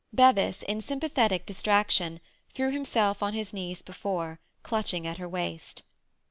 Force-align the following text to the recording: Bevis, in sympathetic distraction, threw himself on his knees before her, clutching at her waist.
Bevis, 0.11 0.63
in 0.63 0.81
sympathetic 0.81 1.45
distraction, 1.45 2.19
threw 2.55 2.71
himself 2.71 3.21
on 3.21 3.35
his 3.35 3.53
knees 3.53 3.83
before 3.83 4.25
her, 4.29 4.39
clutching 4.63 5.05
at 5.05 5.19
her 5.19 5.29
waist. 5.29 5.83